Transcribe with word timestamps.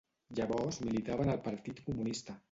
Llavors 0.37 0.79
militava 0.85 1.27
en 1.27 1.31
el 1.33 1.43
partit 1.49 1.83
comunista. 1.91 2.37